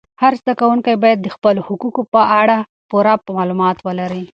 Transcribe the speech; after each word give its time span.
هر 0.21 0.33
زده 0.41 0.53
کوونکی 0.59 0.95
باید 1.03 1.19
د 1.21 1.27
خپلو 1.35 1.61
حقوقو 1.67 2.01
په 2.13 2.21
اړه 2.41 2.57
پوره 2.89 3.13
معلومات 3.37 3.77
ولري. 3.87 4.23